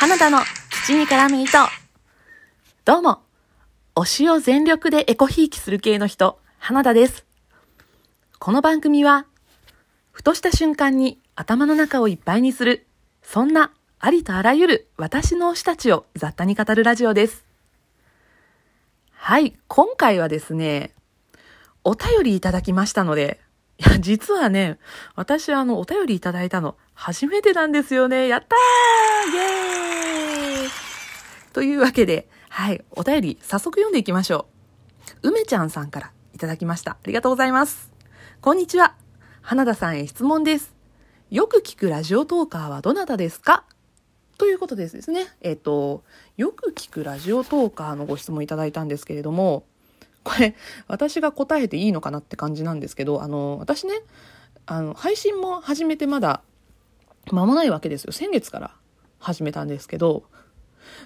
[0.00, 0.38] 花田の
[0.86, 1.58] 土に絡む糸。
[2.86, 3.20] どうも、
[3.94, 7.26] 推しを全力でエコひいきする系の人、花田です。
[8.38, 9.26] この番組は、
[10.10, 12.86] ふとした瞬間に頭の中をいっぱいにする、
[13.22, 17.44] そんなありとあらゆる私の推したちを雑多に語るラジオです。
[19.12, 20.94] はい、今回はですね、
[21.84, 23.38] お便りいただきましたので、
[23.76, 24.78] いや、実はね、
[25.14, 28.28] 私あの、お便りいただいたの、初めてなんですよね。
[28.28, 29.89] やったーイェーイ
[31.52, 34.46] というわけで、はい、お便り早速読んでいきましょ
[35.22, 35.28] う。
[35.30, 36.92] 梅ちゃんさんからいただきました。
[36.92, 37.90] ありがとうございます。
[38.40, 38.94] こんにちは。
[39.42, 40.72] 花田さんへ質問です。
[41.30, 43.64] よく聞くラジオトーカーはどなたですか？
[44.38, 45.26] ということですですね。
[45.40, 46.04] えっ、ー、と、
[46.36, 49.64] よく聞くラジオトーカーのご質問いただいたんですけれども、
[50.22, 50.54] これ、
[50.86, 53.94] 私が答えていいのかなって感じなんですけど、あの、私ね、
[54.66, 56.42] あの、配信も始めてまだ
[57.32, 58.12] 間もないわけですよ。
[58.12, 58.74] 先月から
[59.18, 60.24] 始めたんですけど、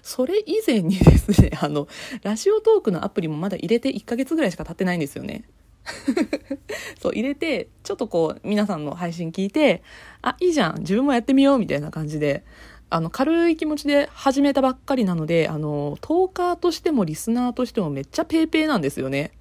[0.03, 1.89] それ以前にですね、 あの、
[2.23, 5.45] ラジオトークのアプリもまだ入れて1ヶ月ぐらいしか経ってないんですよね。
[7.01, 9.83] そう、入れて、ちょっとこう、皆さんの配信聞いて、
[10.23, 12.45] あ、いいじゃん、自分もやってみよう、みたいな感じで、
[12.91, 19.33] あの、軽い気持ちで始めたばっかりなので、あの、トーカーとしてもリスナーとしてもめっちゃペーペーなんですよね。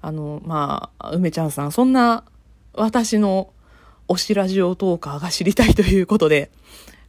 [0.00, 2.24] あの、まあ、梅ちゃんさん、そんな
[2.72, 3.52] 私の
[4.08, 6.50] 推しラジオトーカーが知りたいということで、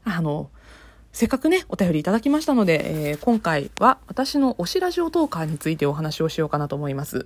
[0.04, 0.50] あの、
[1.12, 7.26] せっかくね、お便りいただきましたので、えー、今回は私の推しラジオトーカーについてお話をしようかなと思います。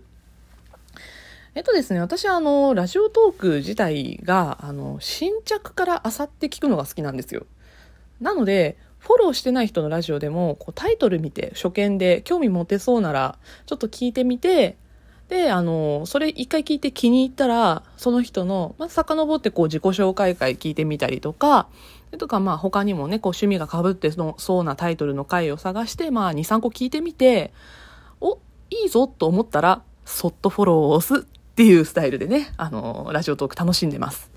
[1.53, 7.45] えっとですね、私はあの、ラジオトーク自体が、あの、新着から漁って聞くのが好きなんですよ。
[8.21, 14.77] なので、フォローしてない人のラジオでも、こうタイトル見て、初見で興味持てそうなら、ちょっと聞いてみて、
[15.27, 21.67] で、あの、それ一回聞いて気に入ったら、その人の、まあ、遡ってこう自己紹介会聞いてみたりとか、
[22.17, 27.53] とかまあ他にもね、こう趣味が被ってそうなタイトルの回を探して、まあ2、3個聞いてみて、
[28.21, 31.25] お、いいぞと思ったら、そっとフォローを押すっ
[31.55, 34.31] ていうスタイルでね、あの、ラジオトーク楽しんでます。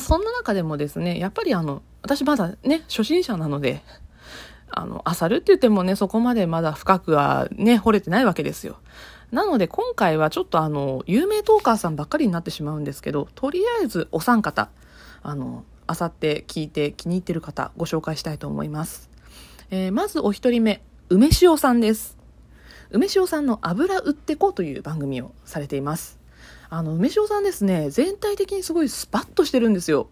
[0.00, 3.82] そんな中でもですね、やっぱりあの、私まだね、初心者なので、
[4.70, 8.76] あの、あさるって言ってもね、そこまでまだ深くはね、掘れてないわけですよ。
[9.30, 14.70] なので今回はちょっとあの、有名トーカーさんばっかりになってしまうんですけど、とりあえずお三方、
[15.22, 19.08] あの、あさって聞いて気に入ってる方、ご紹介したいと思います。
[19.70, 22.18] えー、まずお一人目、梅塩さんです。
[22.90, 26.18] 梅塩さんの油売ってこうという番組をされています。
[26.68, 30.08] あの、梅塩さんですね、全体的にすごいスパッとしてるんですよ。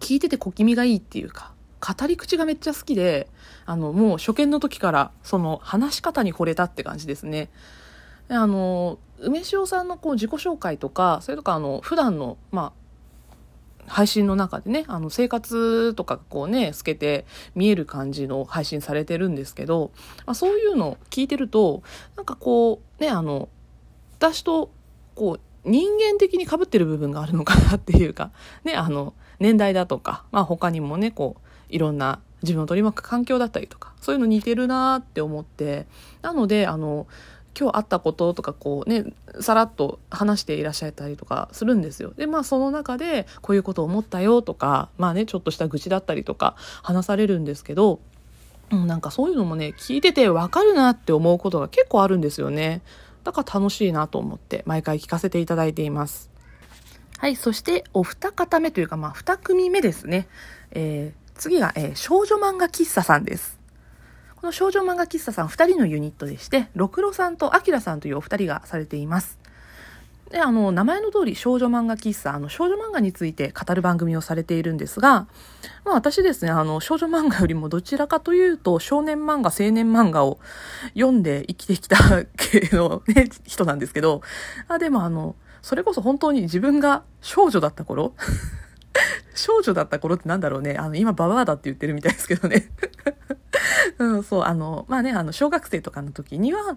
[0.00, 3.28] 聞いてて小気味がいいっていうか、語り口がめっちゃ好きで、
[3.66, 7.50] あの、もう初見の時からその話し方に惚れたって感じですね。
[8.28, 12.81] あの、梅塩さんのこう自己紹介とか、それとかあの、普段の、まあ、
[13.92, 19.90] 配信の中でね、あの、生活とかこうね、透けて見える感じの配信されてるんですけど、
[20.24, 21.82] まあ、そういうの聞いてると、
[22.16, 23.50] なんかこう、ね、あの、
[24.16, 24.70] 私と、
[25.14, 28.30] こう、人間的に被ってる部分があるのかなっていうか、
[28.64, 35.86] ね、あの、年代だとか、まあ他にもね、こう、いろんな自分を取り巻く環境だったりとか、そういうの似てるなって思って、
[36.22, 37.06] なので、あの、
[37.58, 42.12] 今日あったこととかこうね、さらっと話していらっしゃったりとかするんですよ。
[42.16, 48.00] で、まあその中でこういうこと思ったよとか、まあね、ちょっとした愚痴だったりとか話されるんですけど、
[48.70, 52.80] うん、なんかそういうのもね、聞いててわかるなって思うことが結構あるんですよね。
[53.24, 56.30] だから楽しいなと思って毎回聞かせていただいています。
[57.18, 60.26] はい、そしてお二方目というかまあ二組目ですね。
[60.72, 63.61] えー、次が、えー、少女漫画喫茶さんです。
[64.42, 69.38] この少女漫画喫茶さん2人のユニットでして、ろくろさんとあきらさんというお二人がされています。
[70.32, 75.28] で、あの、名前の通り少女漫画喫茶、あの、少女漫画について語る番組をされているんですが、
[75.84, 80.40] まあ私ですね、あの、少女漫画よりもどちらかというと、少年漫画、青年漫画を
[80.94, 81.96] 読んで生きてきた
[82.36, 84.22] 系のね、人なんですけど、
[84.66, 88.16] あ、でもあの、それこそ本当に自分が少女だった頃
[89.34, 90.76] 少女だった頃ってなんだろうね。
[90.78, 92.68] あの、今ババアだって言ってるみたいですけどね
[93.98, 96.76] うん、そう、あの、まあね、あの、小学生とかの時には、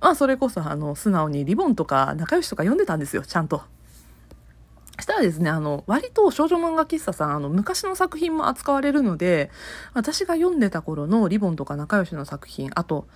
[0.00, 3.62] まあ、それこそ、あの、素直にリボンとか仲良しとか読んでたんですよ、ちゃんと。
[4.98, 9.50] したらですね、あの、割と少女漫画喫茶さん、あの、昔の作品も扱われるので、
[9.94, 13.06] 私が読んでた頃のリボンとか仲良しの作品、あと、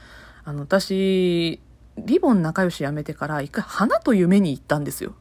[0.44, 1.60] あの、私、
[1.98, 5.14] リボン仲良しやめてから一回花と夢に行ったんですよ。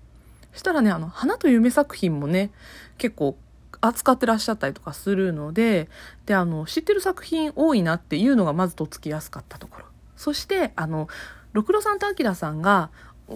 [0.59, 2.51] したらね、あの、花と夢作品もね、
[2.97, 3.38] 結構
[3.81, 5.89] 扱ってらっしゃったりとかするので、
[6.25, 9.85] で、あの、知ってる作品多いなっていうのがまずとっつきやすかったところ。
[10.15, 11.07] そして、あの、
[11.53, 12.89] ろくろさんとあきらさんが、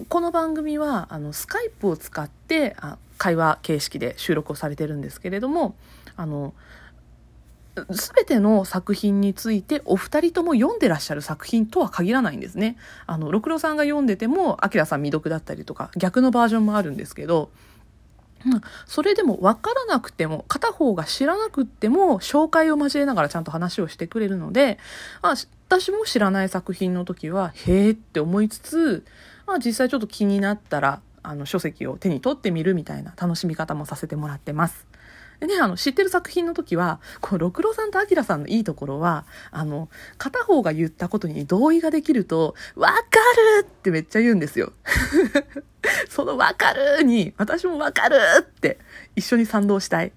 [0.08, 5.74] この番組は、あの、スカイプを使って、あ会話形式で収録をされてるんですけれども、
[6.16, 6.52] あの、
[7.74, 12.76] 全ての作品についてお二人とも読んでらっしゃる作品とは限らないんですね。
[13.06, 17.50] あの、六郎さんが読んでても、アキラさん未読だったりとか、逆のバージョンもあるんですけど、
[18.86, 24.78] それでも分からなくても、片方が知らなくても、紹介を交えながらちゃんと話をしてくれるので、
[25.22, 25.34] あ、
[25.68, 29.04] 私も知らない作品の時は、へーって思いつつ、
[29.46, 34.86] まあ実際ちょっと気になったら、あの書籍を手に取ってみるみたいな楽しみ方もさせてもらってます。
[35.40, 42.94] でね、あの、知ってる作品の時は、こう、六郎さんと明さんのいいところは、あの、片方が言ったことに同意ができると、わか
[43.60, 44.72] るってめっちゃ言うんですよ。
[46.08, 48.78] そのわかるに、私もわかるって
[49.16, 50.12] 一緒に賛同したい。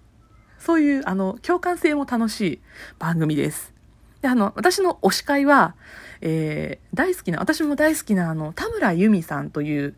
[0.60, 2.60] そういう、あの、共感性も楽しい
[3.00, 3.74] 番組です。
[4.22, 5.76] で、あの、私の推し会は、
[6.22, 9.96] えー、大好きな、私も大好きな、あの、田村由美さんという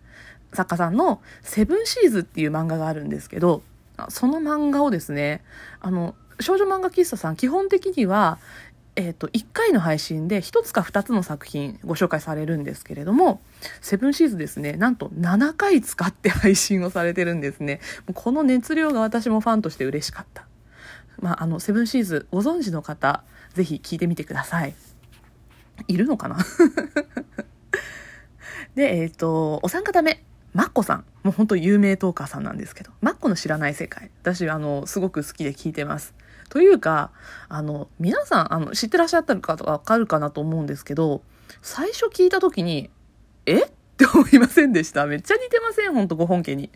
[0.54, 3.62] 作家さんの、セブンシーズっていう漫画があるんですけど、
[4.10, 5.44] その漫画をですね、
[5.80, 8.40] あの、少女漫画喫茶さん、基本的には、
[8.96, 13.40] えっ、ー、と、1回の配信で1つか2つの作品ご紹介されるんですけれども、
[13.82, 17.80] セブンシーズですね、なんと7回使って配信をされてるんですね。
[18.08, 20.48] もうこの熱量が私もファンとして嬉しかった。
[21.22, 23.24] まあ、あの、セブンシーズご存知の方、
[23.54, 24.74] ぜひ聞いてみてください。
[25.88, 26.38] いるのかな？
[28.76, 30.24] で、えっ、ー、と、お三方目。
[30.54, 31.06] マッコさん。
[31.24, 34.10] もう本当有名トーカーさんなんですけど、マッコの知らない世界。
[34.22, 36.14] 私、あの、すごく好きで聞いてます。
[36.50, 37.12] というか、
[37.48, 41.22] あの、皆さん、あの、知ってらっしゃったかわかるかなと思うんですけど、
[41.62, 42.90] 最初聞いた時に、
[43.46, 43.66] え？
[43.66, 43.70] っ
[44.00, 45.06] て思いませんでした。
[45.06, 46.72] めっちゃ似てません、ほんと、ご本家に。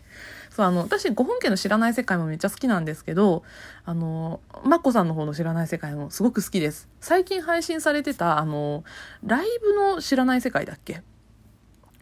[0.50, 3.44] そう、あの、私、ご本家の知らない世界もめっちゃ好きなんですけど、
[3.86, 6.86] あの、マッコさんの方の知らない世界もすごく好きです。
[7.00, 8.84] 最近配信されてた、あの、
[9.24, 11.02] ライブの知らない世界だっけ？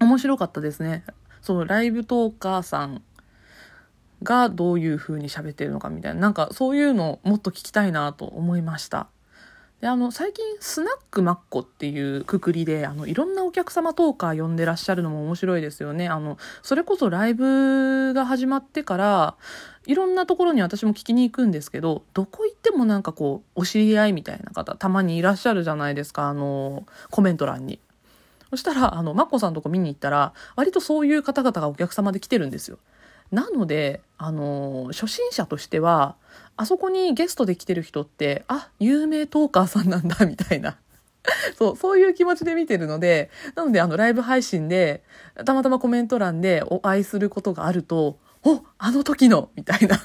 [0.01, 1.05] 面白かったですね。
[1.43, 3.03] そのライブトーカーさん
[4.23, 9.09] がどういう風に喋ってるのかみたいな、なんかそういうのをもっと聞きたいなと思いました。
[9.83, 16.09] で、あの、最近、スナックマッコっていうくくりで、あの、いろんなお客様トーカー呼んでらっしゃるのも面白いですよね。
[16.09, 19.35] あの、それこそライブが始まってから、
[19.87, 27.81] いろんなところに私も聞きに行くんですけど、どこ行ってもなんかこう、お知り合いみたいな方、たまにいらっしゃるじゃないですか、あの、コメント欄に。
[28.53, 32.77] そしたら、あの、マッコさんのとこ見に行ったら、割とそういう方々がお客様で来てるんですよ。
[33.31, 36.17] なので、あの、初心者としては、
[36.59, 40.77] あそこにゲストで来てる人って、あ、有名トーカーさんなんだ、 みたいな。
[41.57, 45.03] そう、そういう気持ちで見てるので、なので、あの、ライブ配信で、
[45.47, 49.99] たまたまコメント欄でお会いすることがあると、お、あの時のみたいな。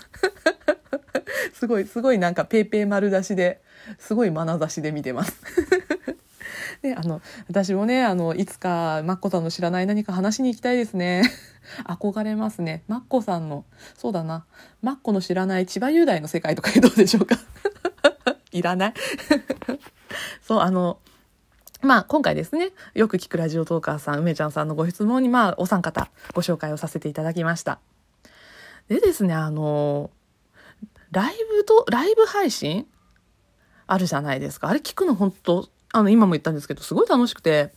[1.52, 3.62] すごい、すごいなんかペーペー丸出しで、
[4.00, 5.36] すごい眼差しで見てます。
[6.82, 11.24] で、あの、私もね、あの、いつかマッコさんの知らない何か話しに行きたいですね。
[11.86, 12.84] 憧れますね。
[12.88, 13.66] マッコさんの、
[13.98, 14.46] そうだな、
[14.82, 17.38] マッコの知らない千葉雄大の世界とかどうでしょうか？
[18.52, 18.94] いらない？
[20.42, 21.00] そう、あの、
[21.82, 27.80] まあ、今回ですね、よく聞くラジオトーカーさん、梅ちゃんさんのご質問に、まあ、お三方ご紹介をさせていただきました。
[28.88, 30.10] でですね、あの、
[31.12, 32.88] ライブと、ライブ配信？
[33.86, 34.68] あるじゃないですか。
[34.68, 37.72] あれ聞くの本当あの、今も言ったんですけど、すごい楽しくて、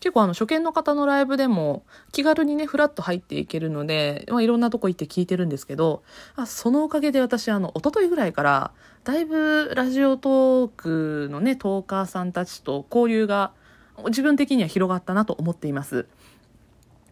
[0.00, 6.02] 結構あの、初見の方のライブでも、気軽にね、ふらっと入っていけるので、まあ、いろんなとこ行って聞いてるんですけど、
[6.34, 8.72] あそのおかげで私、あの、一昨日ぐらいから、
[9.04, 13.52] だいぶラジオトークのね、トーカーさんたちと交流が、
[14.08, 16.06] 自分的には広がったなと思っています。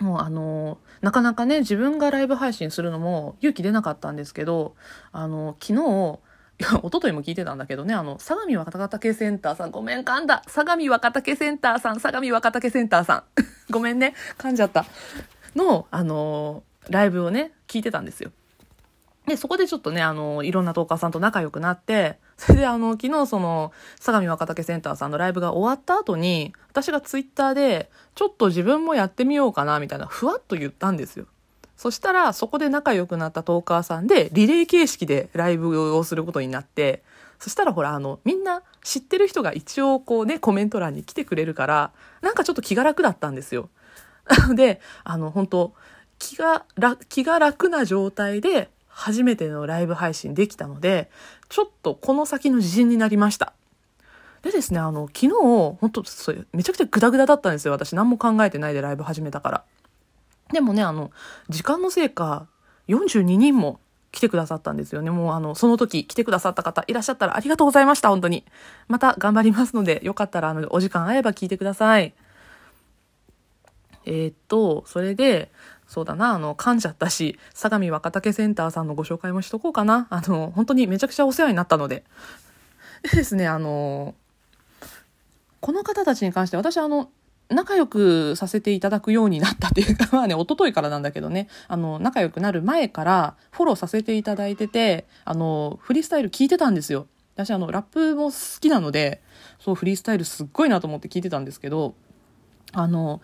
[0.00, 4.75] もうあの、なかなかね、自分がライブ配信するのも勇気出なかったんですけど、
[5.12, 6.18] あの、昨日、
[6.61, 10.42] いや、一昨日も聞いてたんだけどね、あの、相模若竹センターさん、ごめん、噛んだ。
[10.46, 13.25] 相模若竹センターさん、相模若竹センターさん。
[13.70, 14.84] ごめんね、噛んじゃった。
[15.56, 18.30] の、あのライブをね、聞いてたんですよ。
[19.26, 31.26] で、そこでちょっとね、あの、いろんなトーカーさんと仲良くなって、それであの、昨日その、相模若竹センターさんのライブが終わった後に、私がツイッターで、ちょっと自分もやってみようかな、みたいな、ふわっと言ったんですよ。
[31.76, 37.02] そしたら、そこで仲良くなったトーカーさんで、リレー形式でライブをすることになって、
[37.38, 41.90] そしたらほら、あの、みんな知ってる人が一応こうね、コメント欄に来てくれるから、
[42.23, 43.69] なんかちょっと気が楽だったんですよ。
[44.28, 45.75] な ので、あの、本当
[46.19, 51.11] 気が楽、気が楽な状態で、初めてのライブ配信できたので、
[51.49, 53.52] ちょっとこの先の自信になりました。
[54.43, 57.73] でですね、あの、昨日、本当それ、めちゃくちゃグダグダだったんですよ。
[57.73, 59.64] 私何も考えてないでライブ始めたから。
[60.54, 61.11] でもね、あの、
[61.50, 62.46] 時間のせいか、
[62.88, 63.80] 42人も
[64.12, 65.11] 来てくださったんですよね。
[65.11, 68.44] もうあの、その時来てくださった方いらっしゃったらありがとうございました、本当に。
[68.88, 72.14] また頑張りますので、よかったらあの、お時間合えば聞いてください。
[74.06, 75.50] えー、っと、それで、
[75.88, 80.06] そうだな、あの、噛んじゃったし、相模若竹センターさんのご紹介もしとこうかな。
[80.11, 82.04] あの、本当にめちゃくちゃお世話になったので。
[83.02, 84.14] でですね、あの、
[85.61, 87.11] この方たちに関して私あの、
[87.49, 97.07] 仲良くさせていただくようになったっていうか、 まあね、一昨日からなんだけどね、あの、仲良くなる前からフォローさせていただいてて、あの、フリースタイル聞いてたんですよ。
[97.35, 99.21] 私あの、ラップも好きなので、
[99.59, 101.95] そう、フリースタイルすっごいなと思って聞いてたんですけど、
[102.73, 103.21] あの、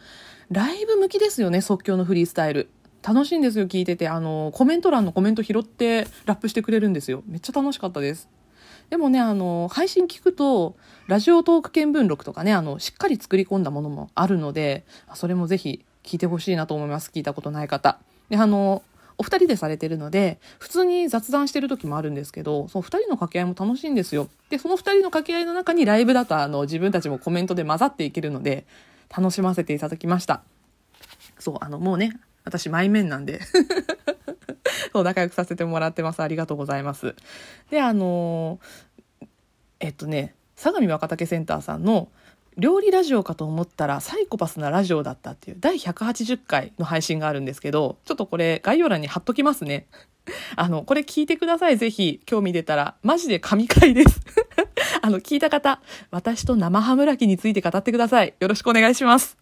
[0.51, 2.71] ライブ向きですよね、即興のフリースタイル。
[3.03, 4.09] 楽しいんですよ、聞いてて。
[4.09, 7.23] あの、コメント欄のコメント拾ってラップしてくれるんですよ。
[7.27, 8.29] めっちゃ楽しかったです。
[8.91, 17.11] でもね、あの、配信聞くと、ラジオトーク見聞録とかね、あの、しっかり作り込んだものもあるので、それもぜひ聞いてほしいなと思います。
[17.15, 17.99] 聞いたことない方。
[18.29, 18.83] で、あの、
[19.17, 24.29] お二人でされてるので、普通に雑談してる時もあるんですけど、その二人の掛け合いも楽しいんですよ。
[24.49, 28.65] で、その二人の掛け合いの中にライブだと、あの、自分たちもコメントで混ざっていけるので、
[29.15, 30.43] 楽しませていただきました。
[31.39, 33.41] そう、あの、もうね、私、前面なんで
[34.93, 36.23] そう、仲良くさせてもらってます。
[36.23, 37.15] ありがとうございます。
[37.71, 39.27] で、あのー、
[39.81, 42.09] えっとね、相模若竹センターさんの
[42.59, 49.87] 料理ラジオかと思ったらサイコパスなラジオだったっていう第180回の配信があるんですけど、ちょっとこれ概要欄に貼っときますね。
[50.57, 51.79] あの、これ聞いてください。
[51.79, 52.97] ぜひ、興味出たら。
[53.03, 54.21] マジで神回です。
[55.01, 55.81] あの、聞いた方、
[56.11, 58.35] 私と生ハムラキについて語ってください。
[58.39, 59.40] よろしくお願いします。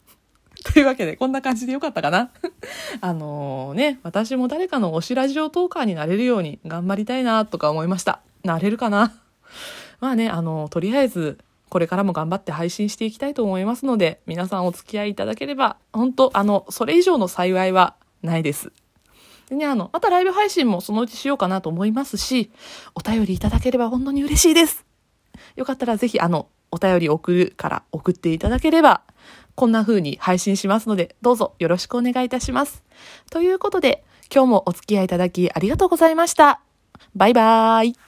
[0.65, 2.31] というわけで、こんな感じでよかったかな
[3.01, 8.21] あのね、私も誰かの推しラジオトーカーになれるように頑張りたいなとか思いました。
[8.45, 9.13] なれるかな？
[10.01, 11.39] まあね、あの、とりあえず、
[11.69, 18.73] これからも頑張って配信していきたいと思いますので、皆さんお付き合いいただければ、本当あの、それ以上の幸いはないです。
[19.49, 22.51] でね、あの、またライブ配信もそのうちしようかなと思いますし、
[22.95, 24.85] お便りいただければ本当に嬉しいです。
[25.57, 29.03] よかったらぜひ、あの、お便り送るから送っていただければ、
[29.59, 32.85] こんな風に配信しますので、どうぞよろしくお願いいたします。
[33.29, 36.61] ということで、今日もお付き合いいただきありがとうございました。
[37.17, 38.08] バイバーイ。